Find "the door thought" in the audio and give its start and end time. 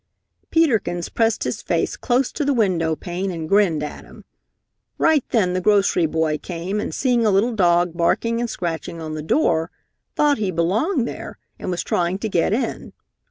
9.13-10.39